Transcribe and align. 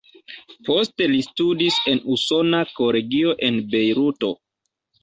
Poste 0.69 1.09
li 1.11 1.19
studis 1.27 1.77
en 1.93 2.01
Usona 2.17 2.65
Kolegio 2.81 3.39
en 3.51 3.63
Bejruto. 3.77 4.35